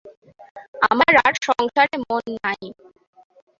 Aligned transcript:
আমার 0.89 1.13
আর 1.25 1.33
সংসারে 1.47 1.95
মন 2.05 2.23
নাই। 2.37 2.61